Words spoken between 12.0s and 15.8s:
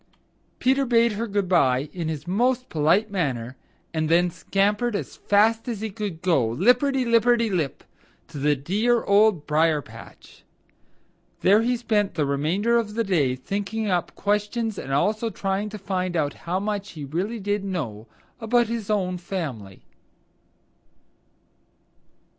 the remainder of the day thinking up questions and also trying to